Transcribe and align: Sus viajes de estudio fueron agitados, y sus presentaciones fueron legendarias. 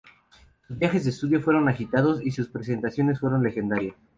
Sus 0.67 0.79
viajes 0.79 1.03
de 1.03 1.11
estudio 1.11 1.41
fueron 1.43 1.69
agitados, 1.69 2.25
y 2.25 2.31
sus 2.31 2.47
presentaciones 2.49 3.19
fueron 3.19 3.43
legendarias. 3.43 3.93